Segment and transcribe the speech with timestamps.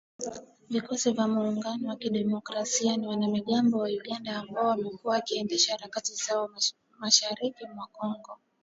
[0.69, 6.49] Vikosi vya Muungano wa Kidemokrasia ni wanamgambo wa Uganda ambao wamekuwa wakiendesha harakati zao
[6.99, 8.37] mashariki mwa Kongo.